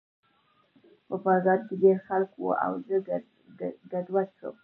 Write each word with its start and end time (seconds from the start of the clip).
په 1.07 1.15
بازار 1.25 1.59
کې 1.67 1.75
ډېر 1.83 1.97
خلک 2.07 2.31
وو 2.37 2.51
او 2.65 2.71
زه 2.87 2.95
ګډوډ 3.91 4.27
شوم 4.37 4.55